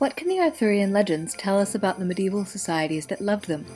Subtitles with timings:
[0.00, 3.66] What can the Arthurian legends tell us about the medieval societies that loved them?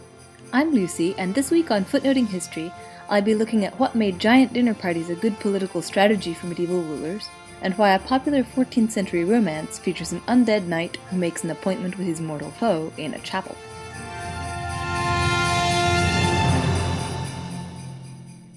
[0.54, 2.72] I'm Lucy, and this week on Footnoting History,
[3.10, 6.80] I'll be looking at what made giant dinner parties a good political strategy for medieval
[6.80, 7.28] rulers,
[7.60, 11.98] and why a popular 14th century romance features an undead knight who makes an appointment
[11.98, 13.54] with his mortal foe in a chapel.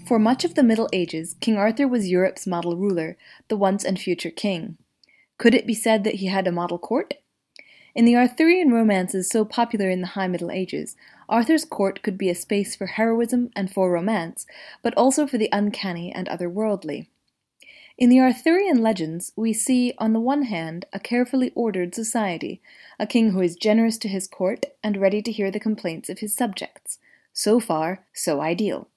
[0.05, 3.17] For much of the Middle Ages, King Arthur was Europe's model ruler,
[3.49, 4.77] the once and future king.
[5.37, 7.15] Could it be said that he had a model court?
[7.97, 10.95] In the Arthurian romances so popular in the High Middle Ages,
[11.27, 14.45] Arthur's court could be a space for heroism and for romance,
[14.83, 17.07] but also for the uncanny and otherworldly.
[17.97, 22.61] In the Arthurian legends, we see, on the one hand, a carefully ordered society,
[22.99, 26.19] a king who is generous to his court and ready to hear the complaints of
[26.19, 26.99] his subjects.
[27.33, 28.89] So far, so ideal.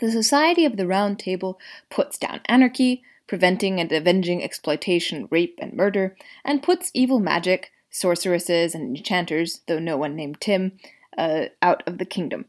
[0.00, 5.74] The Society of the Round Table puts down anarchy, preventing and avenging exploitation, rape, and
[5.74, 10.72] murder, and puts evil magic, sorceresses, and enchanters, though no one named Tim,
[11.16, 12.46] uh, out of the kingdom.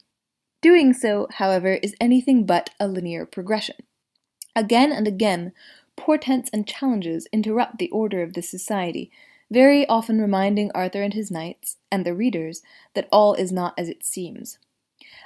[0.61, 3.75] Doing so, however, is anything but a linear progression.
[4.55, 5.51] Again and again,
[5.95, 9.11] portents and challenges interrupt the order of this society,
[9.51, 12.63] very often reminding Arthur and his knights, and the readers,
[12.95, 14.57] that all is not as it seems.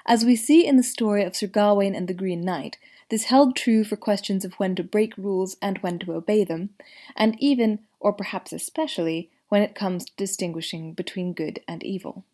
[0.06, 2.78] As we see in the story of Sir Gawain and the Green Knight,
[3.10, 6.72] this held true for questions of when to break rules and when to obey them,
[7.16, 12.26] and even, or perhaps especially, when it comes to distinguishing between good and evil.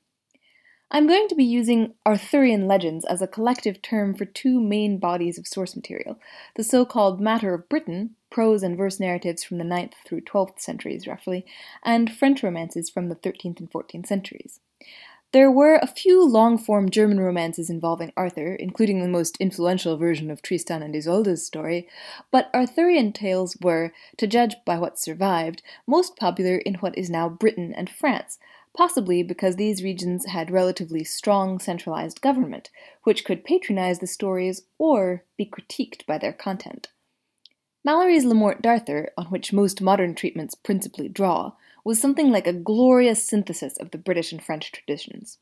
[0.91, 5.39] I'm going to be using Arthurian legends as a collective term for two main bodies
[5.39, 6.19] of source material
[6.55, 10.59] the so called Matter of Britain, prose and verse narratives from the 9th through 12th
[10.59, 11.45] centuries roughly,
[11.83, 14.59] and French romances from the 13th and 14th centuries.
[15.31, 20.31] There were a few long form German romances involving Arthur, including the most influential version
[20.31, 21.89] of Tristan and Isolde's story,
[22.31, 27.27] but Arthurian tales were, to judge by what survived, most popular in what is now
[27.27, 28.39] Britain and France,
[28.75, 32.69] possibly because these regions had relatively strong centralized government,
[33.03, 36.89] which could patronize the stories or be critiqued by their content.
[37.83, 41.53] Malory's Le Morte d'Arthur, on which most modern treatments principally draw,
[41.85, 45.37] was something like a glorious synthesis of the British and French traditions.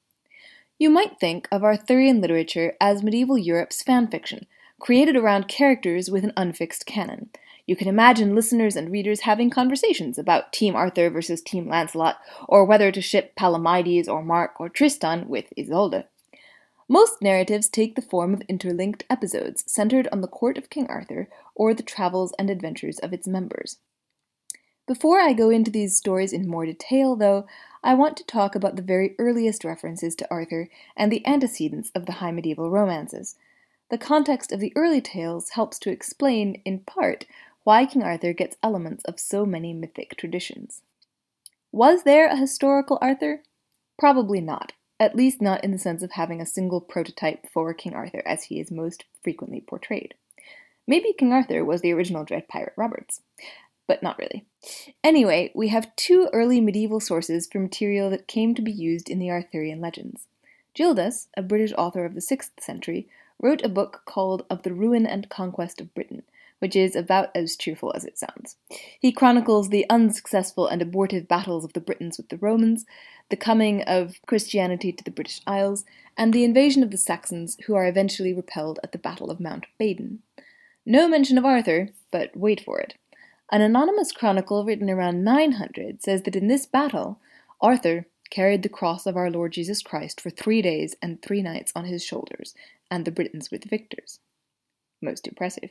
[0.78, 4.46] You might think of Arthurian literature as medieval Europe's fan fiction,
[4.80, 7.30] created around characters with an unfixed canon.
[7.66, 12.18] You can imagine listeners and readers having conversations about Team Arthur versus Team Lancelot,
[12.50, 16.04] or whether to ship Palomides or Mark or Tristan with Isolde.
[16.90, 21.30] Most narratives take the form of interlinked episodes centered on the court of King Arthur
[21.56, 23.78] or the travels and adventures of its members.
[24.86, 27.48] Before I go into these stories in more detail, though,
[27.82, 30.68] I want to talk about the very earliest references to Arthur
[30.98, 33.36] and the antecedents of the high medieval romances.
[33.90, 37.26] The context of the early tales helps to explain, in part,
[37.64, 40.82] why King Arthur gets elements of so many mythic traditions.
[41.72, 43.42] Was there a historical Arthur?
[43.98, 47.94] Probably not, at least not in the sense of having a single prototype for King
[47.94, 50.14] Arthur as he is most frequently portrayed.
[50.86, 53.22] Maybe King Arthur was the original Dread Pirate Roberts
[53.88, 54.46] but not really.
[55.04, 59.20] Anyway, we have two early medieval sources for material that came to be used in
[59.20, 60.28] the Arthurian legends.
[60.74, 63.08] Gildas, a British author of the 6th century,
[63.42, 66.24] wrote a book called Of the Ruin and Conquest of Britain,
[66.60, 68.56] which is about as cheerful as it sounds.
[69.00, 72.86] He chronicles the unsuccessful and abortive battles of the Britons with the Romans,
[73.30, 75.84] the coming of Christianity to the British Isles,
[76.18, 79.66] and the invasion of the Saxons, who are eventually repelled at the Battle of Mount
[79.80, 80.20] Badon.
[80.86, 82.96] No mention of Arthur, but wait for it.
[83.52, 87.20] An anonymous chronicle written around 900 says that in this battle,
[87.62, 91.72] Arthur carried the cross of our Lord Jesus Christ for three days and three nights
[91.76, 92.56] on his shoulders,
[92.90, 94.20] and the Britons were the victors.
[95.02, 95.70] Most impressive.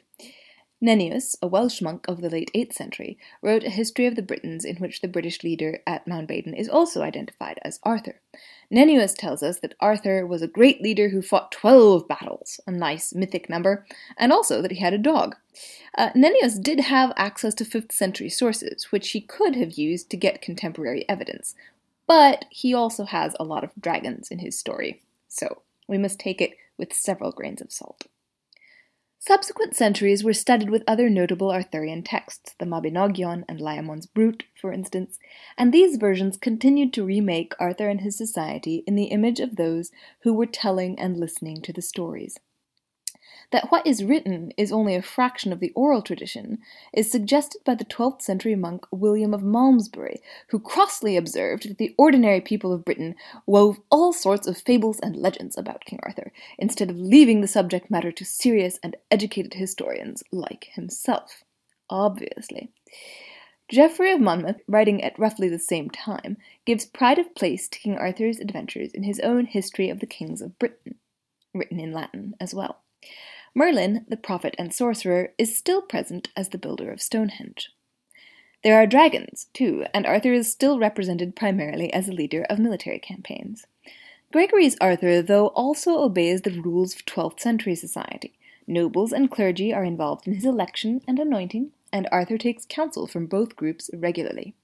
[0.82, 4.64] Nennius, a Welsh monk of the late 8th century, wrote a history of the Britons
[4.64, 8.20] in which the British leader at Mount Badon is also identified as Arthur.
[8.68, 13.14] Nennius tells us that Arthur was a great leader who fought 12 battles, a nice
[13.14, 15.36] mythic number, and also that he had a dog.
[15.96, 20.16] Uh, Nennius did have access to 5th century sources, which he could have used to
[20.16, 21.54] get contemporary evidence,
[22.08, 26.40] but he also has a lot of dragons in his story, so we must take
[26.40, 28.08] it with several grains of salt.
[29.24, 34.72] Subsequent centuries were studded with other notable Arthurian texts, the Mabinogion and Layamon's Brut, for
[34.72, 35.20] instance,
[35.56, 39.92] and these versions continued to remake Arthur and his society in the image of those
[40.22, 42.40] who were telling and listening to the stories.
[43.52, 46.58] That what is written is only a fraction of the oral tradition
[46.94, 51.94] is suggested by the 12th century monk William of Malmesbury, who crossly observed that the
[51.98, 53.14] ordinary people of Britain
[53.44, 57.90] wove all sorts of fables and legends about King Arthur, instead of leaving the subject
[57.90, 61.44] matter to serious and educated historians like himself.
[61.90, 62.70] Obviously.
[63.68, 67.98] Geoffrey of Monmouth, writing at roughly the same time, gives pride of place to King
[67.98, 70.94] Arthur's adventures in his own History of the Kings of Britain,
[71.52, 72.78] written in Latin as well.
[73.54, 77.70] Merlin, the prophet and sorcerer, is still present as the builder of Stonehenge.
[78.64, 82.98] There are dragons, too, and Arthur is still represented primarily as a leader of military
[82.98, 83.66] campaigns.
[84.32, 88.32] Geoffrey's Arthur, though, also obeys the rules of 12th century society.
[88.66, 93.26] Nobles and clergy are involved in his election and anointing, and Arthur takes counsel from
[93.26, 94.54] both groups regularly.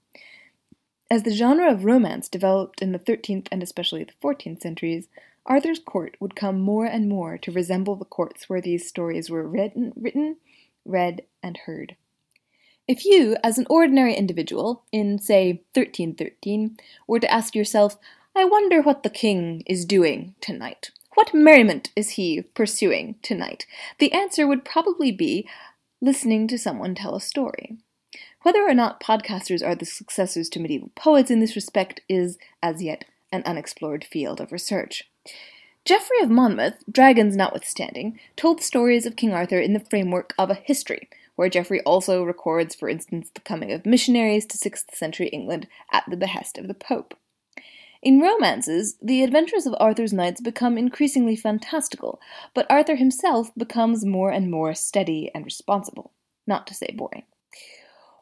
[1.11, 5.07] As the genre of romance developed in the 13th and especially the 14th centuries,
[5.49, 9.47] Arthur's court would come more and more to resemble the courts where these stories were
[9.47, 10.37] written, written,
[10.85, 11.95] read, and heard.
[12.87, 17.97] If you, as an ordinary individual, in, say, 1313, were to ask yourself,
[18.35, 20.91] I wonder what the king is doing tonight.
[21.15, 23.65] What merriment is he pursuing tonight?
[23.97, 25.49] The answer would probably be
[25.99, 27.77] listening to someone tell a story.
[28.43, 32.81] Whether or not podcasters are the successors to medieval poets in this respect is, as
[32.81, 35.09] yet, an unexplored field of research.
[35.85, 40.55] Geoffrey of Monmouth, dragons notwithstanding, told stories of King Arthur in the framework of a
[40.55, 45.67] history, where Geoffrey also records, for instance, the coming of missionaries to 6th century England
[45.91, 47.15] at the behest of the Pope.
[48.01, 52.21] In romances, the adventures of Arthur's knights become increasingly fantastical,
[52.53, 56.11] but Arthur himself becomes more and more steady and responsible,
[56.47, 57.23] not to say boring.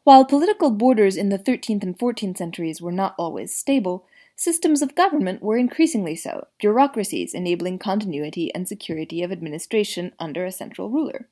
[0.04, 4.06] While political borders in the 13th and 14th centuries were not always stable,
[4.38, 10.52] systems of government were increasingly so, bureaucracies enabling continuity and security of administration under a
[10.52, 11.28] central ruler.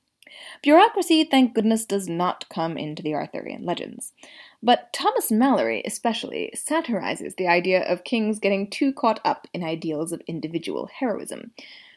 [0.61, 4.13] Bureaucracy, thank goodness, does not come into the Arthurian legends.
[4.63, 10.13] But Thomas Malory, especially, satirizes the idea of kings getting too caught up in ideals
[10.13, 11.53] of individual heroism.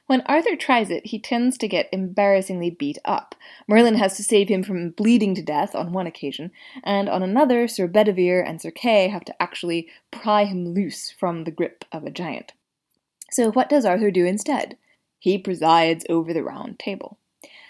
[0.10, 3.36] When Arthur tries it, he tends to get embarrassingly beat up.
[3.68, 6.50] Merlin has to save him from bleeding to death on one occasion,
[6.84, 11.44] and on another, Sir Bedivere and Sir Kay have to actually pry him loose from
[11.44, 12.54] the grip of a giant.
[13.30, 14.80] So, what does Arthur do instead?
[15.20, 17.20] He presides over the round table.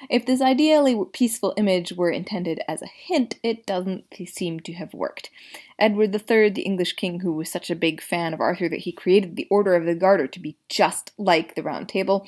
[0.10, 4.94] If this ideally peaceful image were intended as a hint, it doesn't seem to have
[4.94, 5.30] worked.
[5.78, 8.92] Edward III, the English king who was such a big fan of Arthur that he
[8.92, 12.28] created the Order of the Garter to be just like the Round Table,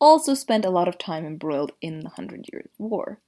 [0.00, 3.18] also spent a lot of time embroiled in the Hundred Years' War.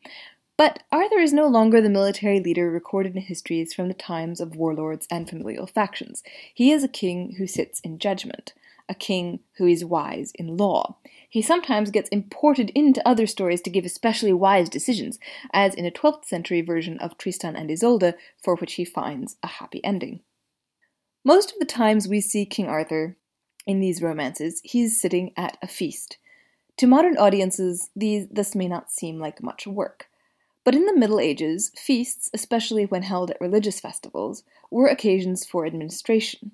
[0.58, 4.56] But Arthur is no longer the military leader recorded in histories from the times of
[4.56, 6.24] warlords and familial factions.
[6.52, 8.54] He is a king who sits in judgment,
[8.88, 10.96] a king who is wise in law.
[11.28, 15.18] He sometimes gets imported into other stories to give especially wise decisions,
[15.52, 19.46] as in a 12th century version of Tristan and Isolde, for which he finds a
[19.46, 20.20] happy ending.
[21.24, 23.16] Most of the times we see King Arthur
[23.66, 26.16] in these romances, he is sitting at a feast.
[26.78, 30.06] To modern audiences, these, this may not seem like much work.
[30.64, 35.66] But in the Middle Ages, feasts, especially when held at religious festivals, were occasions for
[35.66, 36.52] administration.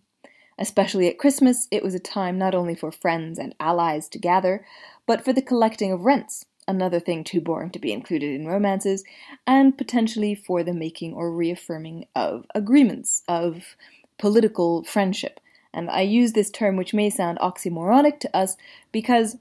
[0.58, 4.64] Especially at Christmas, it was a time not only for friends and allies to gather,
[5.06, 9.04] but for the collecting of rents, another thing too boring to be included in romances,
[9.46, 13.76] and potentially for the making or reaffirming of agreements, of
[14.18, 15.40] political friendship.
[15.72, 18.56] And I use this term, which may sound oxymoronic to us,
[18.92, 19.36] because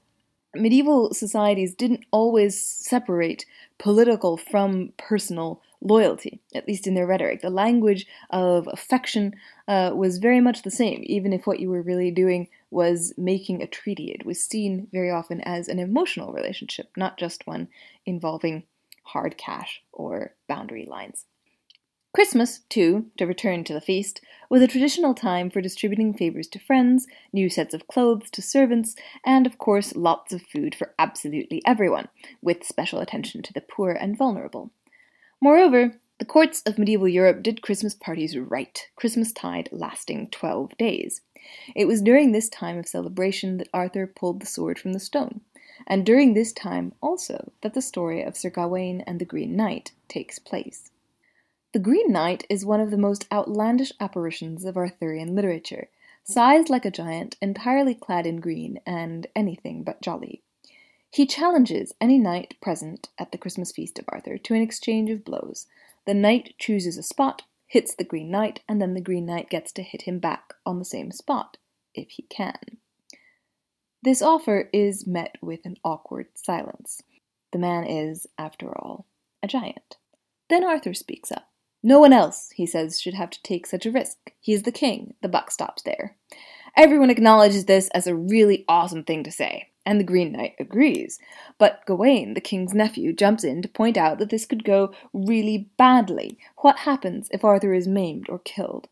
[0.52, 3.46] medieval societies didn't always separate
[3.78, 7.42] political from personal loyalty, at least in their rhetoric.
[7.42, 9.34] The language of affection
[9.68, 13.62] uh, was very much the same, even if what you were really doing was making
[13.62, 14.10] a treaty.
[14.10, 17.68] It was seen very often as an emotional relationship, not just one
[18.06, 18.64] involving
[19.04, 21.26] hard cash or boundary lines.
[22.14, 26.60] Christmas, too, to return to the feast, was a traditional time for distributing favors to
[26.60, 28.94] friends, new sets of clothes to servants,
[29.24, 32.06] and of course lots of food for absolutely everyone,
[32.40, 34.70] with special attention to the poor and vulnerable.
[35.40, 41.20] Moreover, the courts of medieval Europe did Christmas parties right, Christmastide lasting twelve days.
[41.74, 45.40] It was during this time of celebration that Arthur pulled the sword from the stone,
[45.84, 49.90] and during this time also that the story of Sir Gawain and the Green Knight
[50.06, 50.92] takes place.
[51.74, 55.88] The Green Knight is one of the most outlandish apparitions of Arthurian literature,
[56.22, 60.44] sized like a giant, entirely clad in green, and anything but jolly.
[61.10, 65.24] He challenges any knight present at the Christmas feast of Arthur to an exchange of
[65.24, 65.66] blows.
[66.06, 69.72] The knight chooses a spot, hits the Green Knight, and then the Green Knight gets
[69.72, 71.56] to hit him back on the same spot,
[71.92, 72.78] if he can.
[74.00, 77.02] This offer is met with an awkward silence.
[77.50, 79.06] The man is, after all,
[79.42, 79.96] a giant.
[80.48, 81.48] Then Arthur speaks up.
[81.86, 84.32] No one else, he says, should have to take such a risk.
[84.40, 85.14] He is the king.
[85.20, 86.16] The buck stops there.
[86.74, 89.68] Everyone acknowledges this as a really awesome thing to say.
[89.86, 91.18] and the Green Knight agrees.
[91.58, 95.70] But Gawain, the king's nephew, jumps in to point out that this could go really
[95.76, 96.38] badly.
[96.58, 98.88] What happens if Arthur is maimed or killed?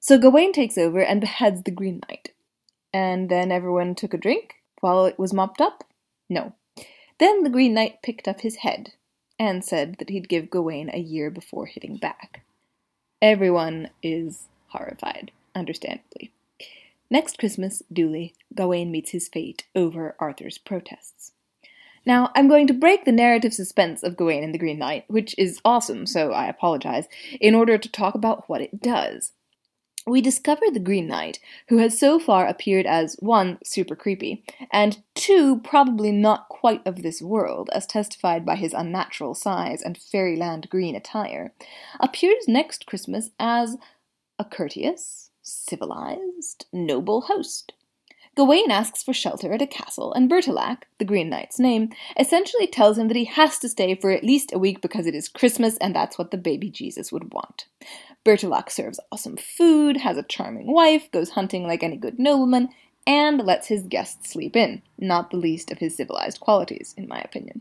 [0.00, 2.32] So Gawain takes over and beheads the Green Knight.
[2.92, 5.84] And then everyone took a drink while it was mopped up?
[6.28, 6.54] No.
[7.18, 8.92] Then the Green Knight picked up his head
[9.44, 12.44] and said that he'd give Gawain a year before hitting back.
[13.20, 16.32] Everyone is horrified, understandably.
[17.10, 21.32] Next Christmas, duly, Gawain meets his fate over Arthur's protests.
[22.06, 25.34] Now, I'm going to break the narrative suspense of Gawain and the Green Knight, which
[25.36, 27.06] is awesome, so I apologize,
[27.38, 29.32] in order to talk about what it does
[30.06, 35.02] we discover the Green Knight, who has so far appeared as one, super creepy, and
[35.14, 40.68] two, probably not quite of this world, as testified by his unnatural size and fairyland
[40.68, 41.52] green attire,
[42.00, 43.76] appears next Christmas as
[44.38, 47.72] a courteous, civilized, noble host.
[48.36, 52.98] Gawain asks for shelter at a castle, and Bertilac, the Green Knight's name, essentially tells
[52.98, 55.76] him that he has to stay for at least a week because it is Christmas
[55.76, 57.66] and that's what the baby Jesus would want.
[58.24, 62.70] Bertilac serves awesome food, has a charming wife, goes hunting like any good nobleman,
[63.06, 67.20] and lets his guests sleep in, not the least of his civilized qualities, in my
[67.20, 67.60] opinion.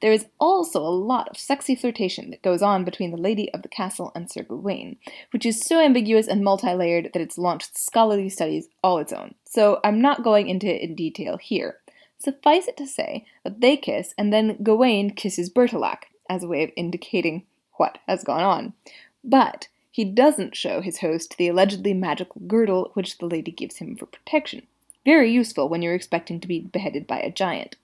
[0.00, 3.62] There is also a lot of sexy flirtation that goes on between the lady of
[3.62, 4.96] the castle and Sir Gawain,
[5.32, 9.34] which is so ambiguous and multi layered that it's launched scholarly studies all its own,
[9.44, 11.78] so I'm not going into it in detail here.
[12.18, 16.62] Suffice it to say that they kiss, and then Gawain kisses Bertilac, as a way
[16.62, 18.74] of indicating what has gone on.
[19.24, 19.66] But
[19.98, 24.06] he doesn't show his host the allegedly magical girdle which the lady gives him for
[24.06, 24.62] protection.
[25.04, 27.74] Very useful when you're expecting to be beheaded by a giant.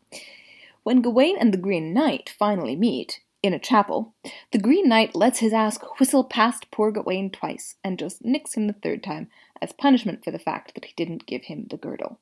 [0.84, 4.14] When Gawain and the Green Knight finally meet, in a chapel,
[4.52, 8.68] the Green Knight lets his ass whistle past poor Gawain twice, and just nicks him
[8.68, 9.28] the third time
[9.60, 12.20] as punishment for the fact that he didn't give him the girdle.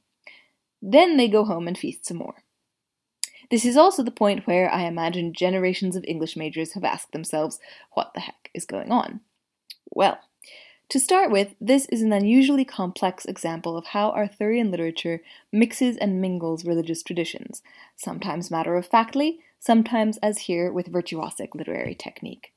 [0.80, 2.36] Then they go home and feast some more.
[3.50, 7.60] This is also the point where I imagine generations of English majors have asked themselves,
[7.92, 9.20] what the heck is going on?
[9.94, 10.18] Well,
[10.88, 15.20] to start with, this is an unusually complex example of how Arthurian literature
[15.52, 17.62] mixes and mingles religious traditions,
[17.94, 22.52] sometimes matter of factly, sometimes as here with virtuosic literary technique.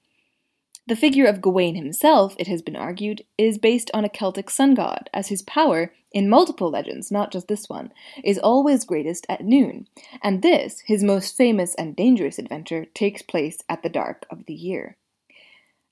[0.88, 4.76] The figure of Gawain himself, it has been argued, is based on a Celtic sun
[4.76, 7.92] god, as his power, in multiple legends, not just this one,
[8.24, 9.88] is always greatest at noon,
[10.24, 14.54] and this, his most famous and dangerous adventure, takes place at the dark of the
[14.54, 14.96] year.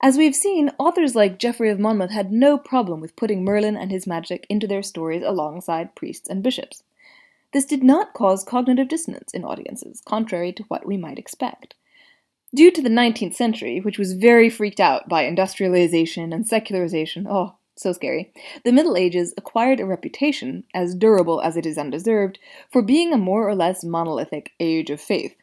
[0.04, 3.90] As we've seen, authors like Geoffrey of Monmouth had no problem with putting Merlin and
[3.90, 6.84] his magic into their stories alongside priests and bishops.
[7.54, 11.76] This did not cause cognitive dissonance in audiences, contrary to what we might expect.
[12.54, 17.56] Due to the 19th century, which was very freaked out by industrialization and secularization, oh,
[17.78, 18.34] so scary,
[18.66, 23.18] the Middle Ages acquired a reputation, as durable as it is undeserved, for being a
[23.18, 25.34] more or less monolithic age of faith,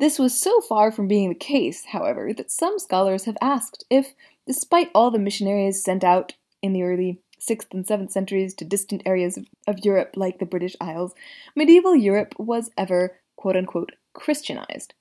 [0.00, 4.14] this was so far from being the case, however, that some scholars have asked if,
[4.46, 9.02] despite all the missionaries sent out in the early 6th and 7th centuries to distant
[9.06, 11.14] areas of, Europe like the British Isles,
[11.54, 14.94] medieval Europe was ever, quote unquote, Christianized,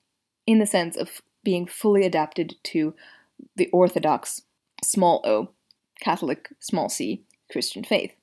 [0.46, 2.94] in the sense of being fully adapted to
[3.56, 4.42] the Orthodox,
[4.84, 5.50] small o,
[6.02, 8.14] Catholic, small c, Christian faith.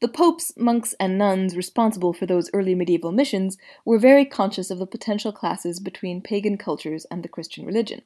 [0.00, 4.78] The popes, monks, and nuns responsible for those early medieval missions were very conscious of
[4.78, 8.02] the potential classes between pagan cultures and the Christian religion,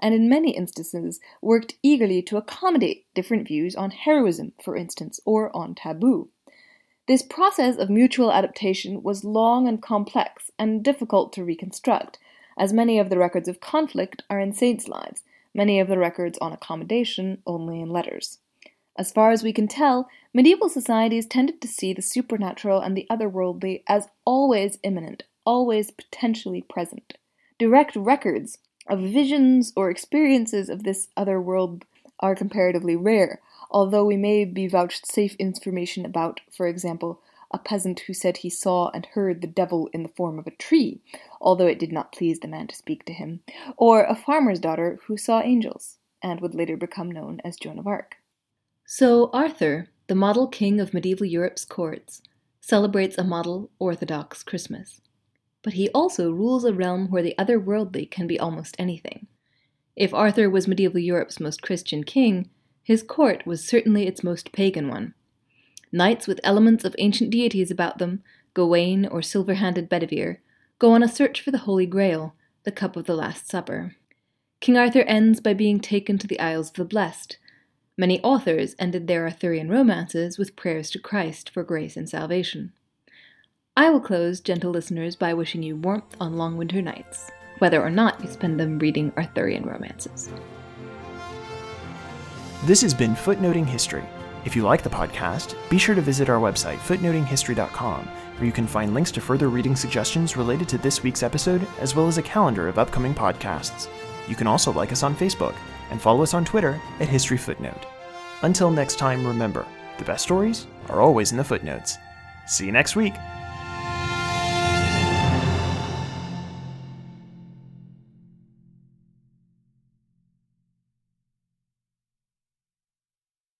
[0.00, 5.54] and in many instances worked eagerly to accommodate different views on heroism, for instance, or
[5.54, 6.30] on taboo.
[7.06, 12.18] This process of mutual adaptation was long and complex and difficult to reconstruct,
[12.56, 16.38] as many of the records of conflict are in saints' lives, many of the records
[16.38, 18.38] on accommodation only in letters.
[18.96, 23.06] As far as we can tell, medieval societies tended to see the supernatural and the
[23.10, 27.18] otherworldly as always imminent, always potentially present.
[27.58, 28.58] Direct records
[28.88, 31.84] of visions or experiences of this other world
[32.20, 37.20] are comparatively rare, although we may be vouchsafed information about, for example,
[37.50, 40.52] a peasant who said he saw and heard the devil in the form of a
[40.52, 41.00] tree,
[41.40, 43.40] although it did not please the man to speak to him,
[43.76, 47.86] or a farmer's daughter who saw angels, and would later become known as Joan of
[47.86, 48.16] Arc.
[48.86, 52.20] So, Arthur, the model king of medieval Europe's courts,
[52.60, 55.00] celebrates a model Orthodox Christmas.
[55.62, 59.26] But he also rules a realm where the otherworldly can be almost anything.
[59.96, 62.50] If Arthur was medieval Europe's most Christian king,
[62.82, 65.14] his court was certainly its most pagan one.
[65.90, 68.22] Knights with elements of ancient deities about them,
[68.52, 70.40] Gawain or silver handed Bedivere,
[70.78, 73.96] go on a search for the Holy Grail, the cup of the Last Supper.
[74.60, 77.38] King Arthur ends by being taken to the Isles of the Blessed,
[77.96, 82.72] Many authors ended their Arthurian romances with prayers to Christ for grace and salvation.
[83.76, 87.90] I will close, gentle listeners, by wishing you warmth on long winter nights, whether or
[87.90, 90.28] not you spend them reading Arthurian romances.
[92.64, 94.04] This has been Footnoting History.
[94.44, 98.66] If you like the podcast, be sure to visit our website, footnotinghistory.com, where you can
[98.66, 102.22] find links to further reading suggestions related to this week's episode, as well as a
[102.22, 103.86] calendar of upcoming podcasts.
[104.26, 105.54] You can also like us on Facebook
[105.90, 107.86] and follow us on Twitter at History Footnote.
[108.42, 109.66] Until next time, remember
[109.98, 111.98] the best stories are always in the footnotes.
[112.46, 113.14] See you next week.